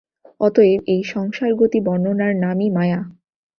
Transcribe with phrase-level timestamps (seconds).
[0.41, 2.99] অতএব এই সংসারগতি-বর্ণনার নামই মায়া।